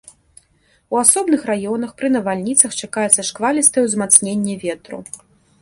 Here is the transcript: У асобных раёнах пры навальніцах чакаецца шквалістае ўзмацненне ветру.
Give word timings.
У 0.93 0.97
асобных 1.01 1.41
раёнах 1.51 1.93
пры 2.01 2.07
навальніцах 2.17 2.71
чакаецца 2.81 3.29
шквалістае 3.31 3.87
ўзмацненне 3.89 4.61
ветру. 4.65 4.97